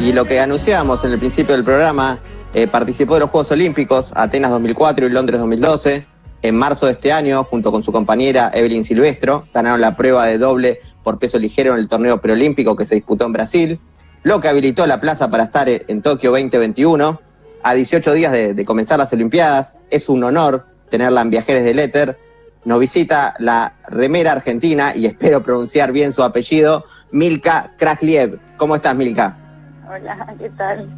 [0.00, 2.20] Y lo que anunciábamos en el principio del programa,
[2.54, 6.06] eh, participó de los Juegos Olímpicos, Atenas 2004 y Londres 2012.
[6.42, 10.38] En marzo de este año, junto con su compañera Evelyn Silvestro, ganaron la prueba de
[10.38, 13.80] doble por peso ligero en el torneo preolímpico que se disputó en Brasil,
[14.22, 17.20] lo que habilitó la plaza para estar en Tokio 2021.
[17.64, 22.16] A 18 días de, comenzar las Olimpiadas, es un honor tenerla en Viajeres del Éter.
[22.64, 28.38] Nos visita la remera argentina, y espero pronunciar bien su apellido, Milka Krasliev.
[28.56, 29.47] ¿Cómo estás, Milka?
[29.90, 30.88] Hola, ¿qué tal?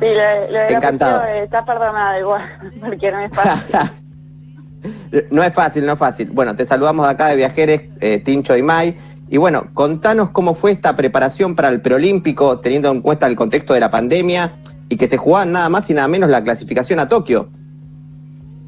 [0.00, 1.24] Sí, lo, lo Encantado.
[1.24, 2.42] está perdonado igual,
[2.80, 3.76] porque no es fácil.
[5.30, 6.30] no es fácil, no es fácil.
[6.30, 8.96] Bueno, te saludamos de acá de Viajeres, eh, Tincho y Mai.
[9.28, 13.72] Y bueno, contanos cómo fue esta preparación para el preolímpico, teniendo en cuenta el contexto
[13.72, 14.52] de la pandemia
[14.88, 17.48] y que se jugaban nada más y nada menos la clasificación a Tokio.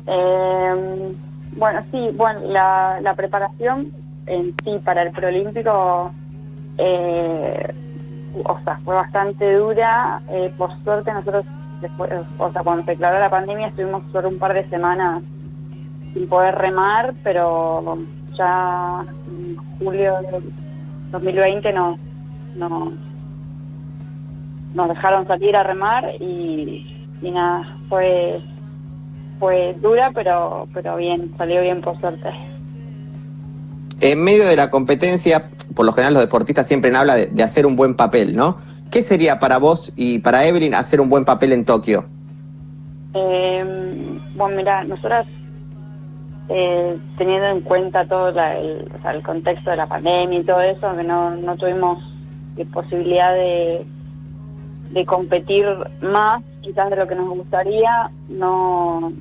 [0.06, 1.14] Eh,
[1.56, 3.92] bueno, sí, bueno, la, la preparación
[4.26, 6.12] en sí para el preolímpico,
[6.78, 7.74] eh,
[8.44, 10.20] o sea, fue bastante dura.
[10.28, 11.44] Eh, por suerte nosotros,
[11.80, 15.22] después, o sea, cuando se declaró la pandemia estuvimos solo un par de semanas
[16.12, 17.98] sin poder remar, pero
[18.34, 20.52] ya en julio del
[21.12, 21.98] 2020 nos,
[22.56, 22.92] nos,
[24.74, 28.40] nos dejaron salir a remar y, y nada, fue
[29.38, 32.32] fue dura, pero pero bien, salió bien por suerte.
[34.00, 37.76] En medio de la competencia, por lo general los deportistas siempre hablan de, hacer un
[37.76, 38.56] buen papel, ¿no?
[38.90, 42.04] ¿Qué sería para vos y para Evelyn hacer un buen papel en Tokio?
[43.14, 43.64] Eh,
[44.36, 45.26] bueno, mira, nosotras,
[46.50, 51.02] eh, teniendo en cuenta todo la- el, contexto de la pandemia y todo eso, que
[51.02, 52.04] no, tuvimos
[52.72, 53.86] posibilidad de,
[55.06, 55.66] competir
[56.00, 59.12] más, quizás de lo que nos gustaría, no,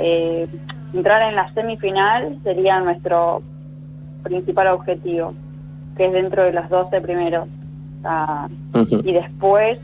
[0.00, 0.48] eh,
[0.92, 3.42] entrar en la semifinal sería nuestro
[4.22, 5.34] principal objetivo,
[5.96, 7.46] que es dentro de los 12 primeros.
[8.74, 9.00] Ujú.
[9.04, 9.78] y después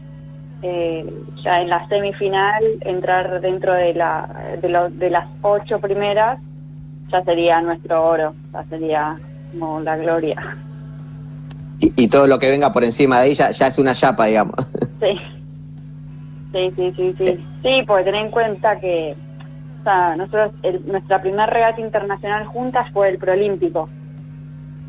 [0.62, 1.04] eh,
[1.42, 4.28] ya en la semifinal entrar dentro de la
[4.62, 6.38] de, lo- de las ocho primeras
[7.10, 9.18] ya sería nuestro oro ya sería
[9.50, 10.56] como la gloria
[11.80, 14.54] Y, y todo lo que venga por encima de ella ya es una chapa, digamos.
[15.00, 15.18] sí
[16.52, 19.16] sí sí sí sí sí porque ten en cuenta que
[19.80, 23.18] o sea, nosotros el- nuestra primera regata internacional juntas fue el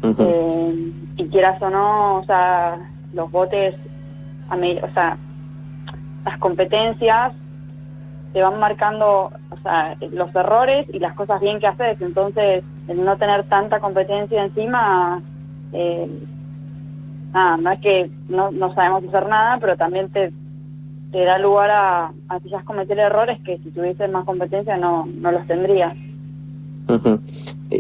[0.02, 2.78] Eh, y quieras o no, o sea,
[3.14, 3.76] los botes,
[4.50, 5.18] a o sea,
[6.26, 7.34] las competencias
[8.34, 12.02] te van marcando, o sea, los errores y las cosas bien que haces.
[12.02, 15.22] Entonces, el no tener tanta competencia encima,
[15.72, 16.10] eh,
[17.34, 20.34] nada, no es que no, no sabemos hacer nada, pero también te,
[21.12, 25.32] te da lugar a, a quizás cometer errores que si tuvieses más competencia no, no
[25.32, 25.96] los tendrías.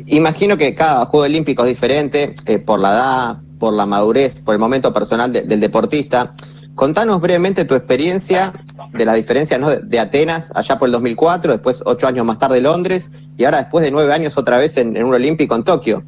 [0.07, 4.53] Imagino que cada juego olímpico es diferente eh, por la edad, por la madurez, por
[4.55, 6.33] el momento personal de- del deportista.
[6.73, 8.51] Contanos brevemente tu experiencia
[8.93, 13.09] de las diferencias de, Atenas allá por el 2004, después ocho años más tarde Londres
[13.37, 16.03] y ahora después de nueve años otra vez en, un olímpico en Tokio.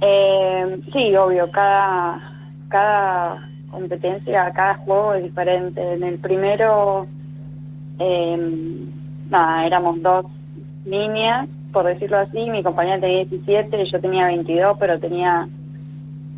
[0.00, 2.20] Eh, sí, obvio, cada,
[2.68, 5.94] cada competencia, cada juego es diferente.
[5.94, 7.06] En el primero,
[7.98, 8.84] eh,
[9.30, 10.26] nada, éramos dos
[10.84, 15.46] niñas, por decirlo así, mi compañera tenía 17, yo tenía 22, pero tenía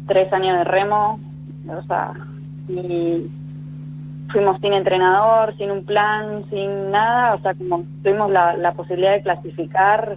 [0.08, 1.20] tres años de remo,
[1.68, 2.12] o sea,
[2.68, 3.30] y
[4.32, 9.22] fuimos sin entrenador, sin un plan, sin nada, o sea, como tuvimos la, posibilidad de
[9.22, 10.16] clasificar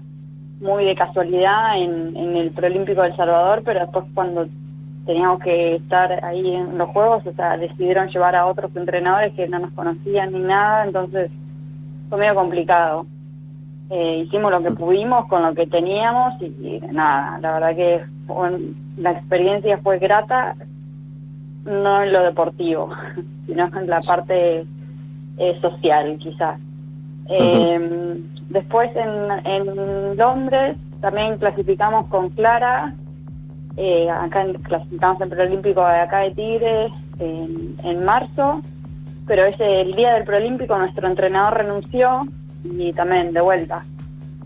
[0.60, 4.48] muy de casualidad en, el preolímpico del Salvador, pero después cuando
[5.06, 9.48] teníamos que estar ahí en los juegos, o sea, decidieron llevar a otros entrenadores que
[9.48, 11.30] no nos conocían ni nada, entonces
[12.10, 13.06] fue medio complicado.
[13.94, 18.02] Eh, hicimos lo que pudimos con lo que teníamos y, y nada, la verdad que
[18.26, 18.60] fue-
[18.98, 20.56] la experiencia fue grata,
[21.66, 22.90] no en lo deportivo,
[23.46, 24.66] sino en la parte
[25.38, 26.58] eh, social quizás.
[27.30, 32.94] Eh, después en, en Londres también clasificamos con Clara,
[33.76, 38.62] eh, acá en- clasificamos en preolímpico de acá de Tigre en, en marzo,
[39.28, 42.26] pero ese el día del preolímpico nuestro entrenador renunció
[42.64, 43.84] y también de vuelta.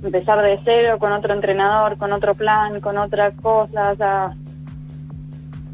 [0.04, 3.98] Empezar de cero con otro entrenador, con otro plan, con otras cosas,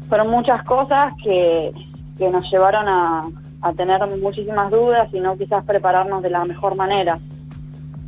[0.08, 1.72] fueron muchas cosas que,
[2.18, 3.28] que nos llevaron a,
[3.62, 7.18] a tener muchísimas dudas y no quizás prepararnos de la mejor manera.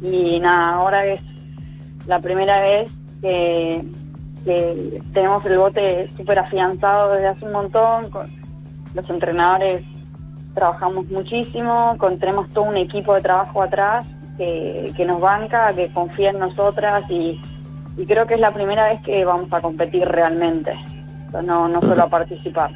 [0.02, 1.20] Y nada, ahora es
[2.06, 2.90] la primera vez
[3.22, 3.84] que,
[4.44, 8.30] que tenemos el bote súper afianzado desde hace un montón, con
[8.94, 9.84] los entrenadores
[10.54, 15.90] trabajamos muchísimo, con, tenemos todo un equipo de trabajo atrás que, que nos banca, que
[15.92, 17.40] confía en nosotras y,
[17.96, 20.74] y creo que es la primera vez que vamos a competir realmente,
[21.44, 22.70] no, no solo a participar.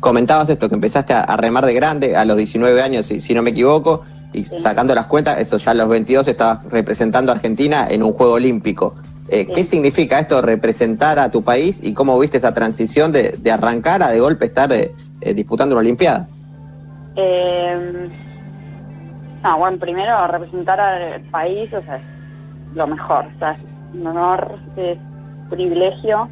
[0.00, 3.42] comentabas esto, que empezaste a, remar de grande a los 19 años, si, si no
[3.42, 4.02] me equivoco,
[4.32, 8.12] y sacando las cuentas, eso ya a los 22 estabas representando a Argentina en un
[8.12, 8.94] Juego Olímpico.
[9.28, 14.02] Eh, ¿Qué significa esto, representar a tu país y cómo viste esa transición de, arrancar
[14.02, 16.28] a de golpe estar eh, eh, disputando una Olimpiada?
[19.42, 22.02] Ah, bueno, primero representar al país, o sea, es
[22.74, 23.58] lo mejor, o sea, es
[23.94, 24.98] un honor, es
[25.50, 26.28] privilegio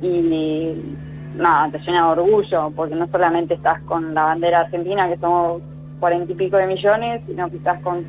[0.00, 0.96] y
[1.36, 5.62] nada, te llena de orgullo, porque no solamente estás con la bandera argentina, que somos
[6.00, 8.04] cuarenta y pico de millones, sino que estás con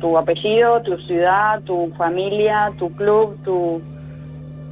[0.00, 3.82] tu apellido, tu ciudad, tu familia, tu club, tu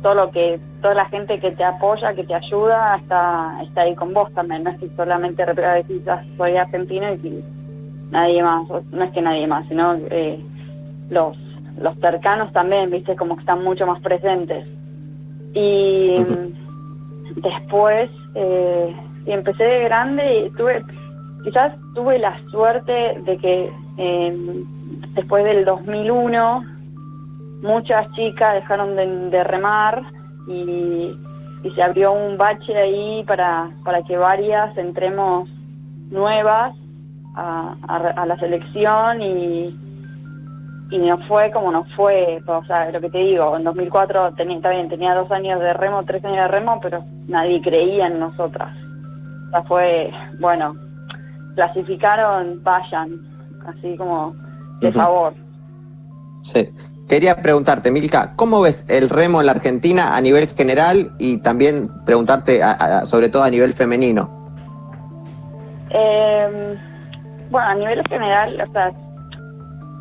[0.03, 3.94] todo lo que toda la gente que te apoya, que te ayuda, está, está ahí
[3.94, 4.65] con vos también.
[4.65, 6.03] No es que solamente decís,
[6.37, 7.44] soy argentino y
[8.12, 10.38] nadie más, no es que nadie más, sino eh,
[11.11, 11.37] los,
[11.81, 14.67] los cercanos también, viste, como que están mucho más presentes.
[15.55, 16.14] Y
[17.37, 18.94] después, eh,
[19.26, 20.85] y empecé de grande y tuve,
[21.43, 24.65] quizás tuve la suerte de que eh,
[25.15, 26.65] después del 2001
[27.62, 30.03] muchas chicas dejaron de, remar
[30.47, 31.17] y,
[31.76, 35.49] se abrió un bache ahí para, para que varias entremos
[36.11, 36.75] nuevas
[37.34, 39.76] a, la selección y,
[40.90, 44.61] y no fue como no fue, o sea, lo que te digo, en 2004 tenía,
[44.61, 48.76] también tenía dos años de remo, tres años de remo, pero nadie creía en nosotras.
[49.49, 50.75] O sea, fue, bueno,
[51.55, 53.20] clasificaron, vayan,
[53.67, 54.34] así como
[54.81, 55.34] de favor.
[56.43, 56.69] Sí.
[57.08, 61.90] Quería preguntarte, Milka, ¿cómo ves el remo en la Argentina a nivel general y también
[62.06, 62.61] preguntarte
[63.05, 64.31] sobre todo a nivel femenino?
[65.90, 66.79] Em,
[67.52, 68.93] bueno, a nivel general, o sea,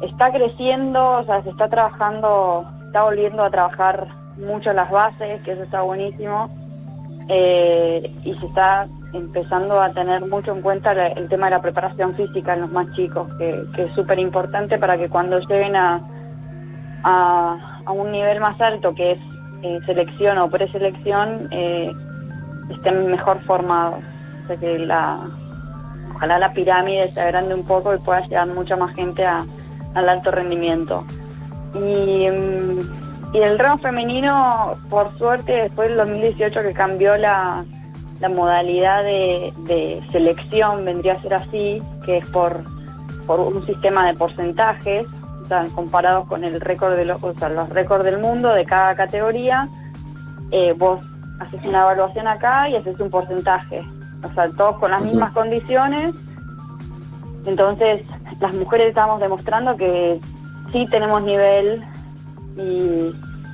[0.02, 4.08] está creciendo, o sea, se está trabajando, está volviendo a trabajar
[4.38, 6.50] mucho las bases, que eso está buenísimo,
[7.28, 12.16] eh, y se está empezando a tener mucho en cuenta el tema de la preparación
[12.16, 16.02] física en los más chicos, que, es súper importante para que cuando lleguen a,
[17.04, 19.20] a, un nivel más alto, que es
[19.62, 21.92] eh, selección o preselección, eh,
[22.70, 24.00] estén mejor formados.
[24.46, 25.20] O sea que la,
[26.14, 30.32] ojalá la pirámide se agrande un poco y pueda llegar mucha más gente al alto
[30.32, 31.06] rendimiento.
[31.76, 33.02] Y, mm,
[33.34, 37.64] y el ramo femenino, por suerte, después del 2018 que cambió la
[38.30, 42.64] modalidad de, selección vendría a ser así, que es por,
[43.28, 45.08] un sistema de porcentajes,
[45.76, 49.68] comparados con el récord de los, los récords del mundo de cada categoría,
[50.52, 51.04] eh, vos
[51.40, 53.84] haces una evaluación acá y haces un porcentaje,
[54.24, 56.16] o sea, todos con las mismas condiciones.
[57.46, 58.04] Entonces,
[58.40, 60.20] las mujeres estamos demostrando que
[60.72, 61.84] sí tenemos nivel
[62.58, 63.12] y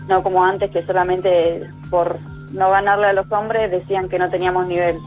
[0.07, 2.17] no como antes que solamente por
[2.51, 4.97] no ganarle a los hombres decían que no teníamos nivel.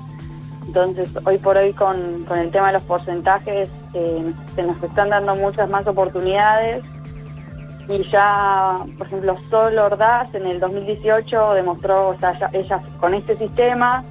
[0.67, 5.35] Entonces, hoy por hoy con, el tema de los porcentajes, eh, se nos están dando
[5.35, 6.85] muchas más oportunidades.
[7.89, 13.37] Y ya, por ejemplo, Sol Ordaz en el 2018 demostró, o sea, ella, con este
[13.37, 14.05] sistema,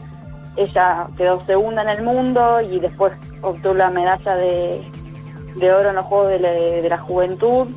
[0.59, 4.83] ella quedó segunda en el mundo y después obtuvo la medalla de,
[5.71, 7.67] oro en los Juegos de la, de la Juventud.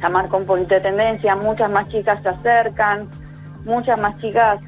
[0.00, 3.08] Ya marca un de tendencia, muchas más chicas se acercan,
[3.64, 4.58] muchas más chicas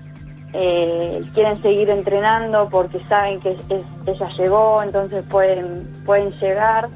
[0.53, 3.56] eh, quieren seguir entrenando porque saben que
[4.06, 6.88] ella llegó, entonces pueden, pueden llegar.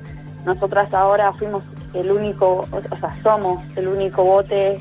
[0.45, 4.79] Nosotras ahora fuimos el único, o sea, somos el único bote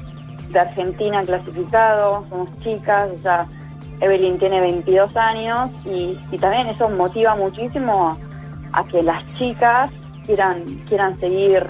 [0.49, 3.47] de Argentina clasificado, somos chicas, o sea,
[3.99, 8.17] Evelyn tiene 22 años y, también eso motiva muchísimo
[8.71, 9.89] a que las chicas
[10.25, 11.67] quieran, quieran seguir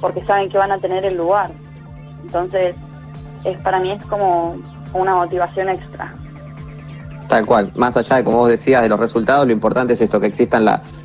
[0.00, 1.50] porque saben que van a tener el lugar.
[2.24, 2.74] Entonces,
[3.44, 4.56] es para mí es como
[4.92, 6.14] una motivación extra.
[7.28, 10.18] Tal cual, más allá de como vos decías de los resultados, lo importante es esto,
[10.18, 10.64] que existan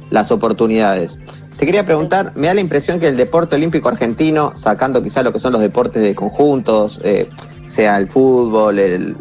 [0.10, 1.20] las oportunidades.
[1.58, 5.32] Te quería preguntar, me da la impresión que el deporte olímpico argentino, sacando quizá lo
[5.32, 7.30] que son los deportes de conjuntos, eh,
[7.68, 9.16] sea el fútbol, el,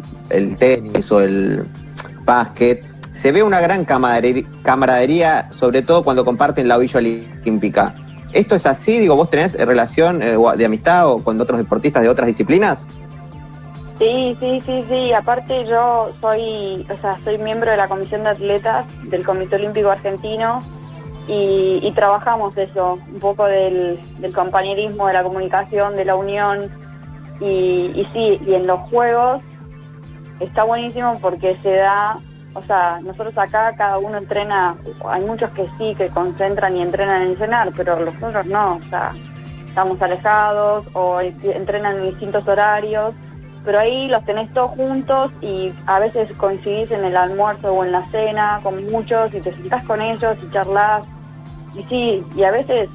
[0.57, 1.65] tenis o el
[2.23, 2.83] básquet,
[3.15, 7.95] se ve una gran camaradería, sobre todo cuando comparten la Villa Olímpica.
[8.33, 8.99] ¿Esto es así?
[8.99, 12.87] Digo, ¿vos tenés relación eh, de amistad o con otros deportistas de otras disciplinas?
[13.97, 15.13] Sí, sí, sí, sí.
[15.13, 19.89] Aparte yo soy, o sea, soy miembro de la comisión de atletas del Comité Olímpico
[19.89, 20.61] Argentino
[21.29, 23.97] y, trabajamos eso, un poco del,
[24.35, 26.69] compañerismo, de la comunicación, de la unión
[27.39, 29.41] y sí, y en los juegos
[30.39, 32.19] está buenísimo porque se da,
[32.53, 34.75] o sea, nosotros acá cada uno entrena,
[35.09, 38.89] hay muchos que sí, que concentran y entrenan en cenar, pero los otros no, o
[38.89, 39.13] sea,
[39.67, 43.13] estamos alejados o entrenan en distintos horarios
[43.65, 47.91] pero ahí los tenés todos juntos y a veces coincidís en el almuerzo o en
[47.91, 51.03] la cena con muchos y te sentás con ellos y charlas.
[51.73, 52.89] Y sí, y a veces,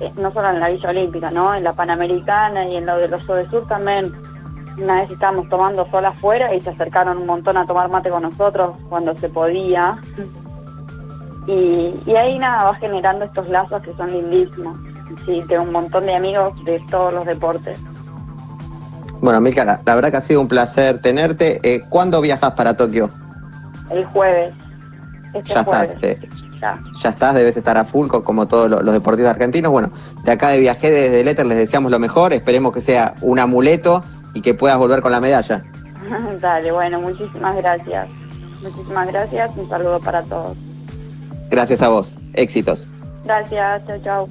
[0.00, 1.54] eh, no solo en la Villa Olímpica, ¿no?
[1.54, 4.12] En la Panamericana y en lo de los Sur también.
[4.78, 8.22] Una vez estábamos tomando sol afuera y se acercaron un montón a tomar mate con
[8.22, 9.98] nosotros cuando se podía.
[11.46, 14.78] Y, y ahí nada, va generando estos lazos que son lindísimos.
[15.26, 17.78] Sí, tengo un montón de amigos de todos los deportes.
[19.20, 21.60] Bueno, Milka, la, verdad que ha sido un placer tenerte.
[21.62, 23.08] Eh, ¿Cuándo viajas para Tokio?
[23.90, 24.52] El jueves.
[25.32, 26.28] Este ya estás, eh,
[26.60, 26.78] ya.
[27.08, 29.70] estás, debes estar a full como todos los, deportistas argentinos.
[29.70, 29.90] Bueno,
[30.24, 32.32] de acá de Viajeros desde el Éter les deseamos lo mejor.
[32.32, 35.64] Esperemos que sea un amuleto y que puedas volver con la medalla.
[36.40, 38.08] Dale, bueno, muchísimas gracias.
[38.62, 39.50] Muchísimas gracias.
[39.56, 40.56] Un saludo para todos.
[41.50, 42.14] Gracias a vos.
[42.34, 42.88] Éxitos.
[43.24, 43.86] Gracias.
[43.86, 44.28] Chao, chao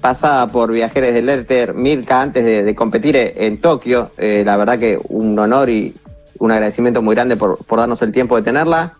[0.00, 4.10] pasada por Viajeros del Éter, Milka, antes de, competir en Tokio.
[4.16, 5.94] Eh, la verdad que un honor y
[6.38, 8.94] un agradecimiento muy grande por, por darnos el tiempo de tenerla.